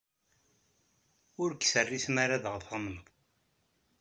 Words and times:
Ur 1.41 1.51
k-terri 1.55 1.99
tmara 2.05 2.35
ad 2.37 2.45
aɣ-tɛawneḍ. 2.49 3.05